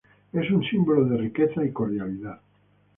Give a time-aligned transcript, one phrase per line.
[0.33, 2.41] Es un símbolo de riqueza y cordialidad.